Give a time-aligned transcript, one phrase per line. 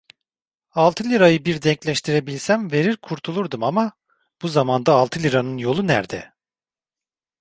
[0.71, 3.93] Altı lirayı bir denkleştirebilsem verir kurtulurdum ama,
[4.41, 6.33] bu zamanda altı liranın yolu nerde?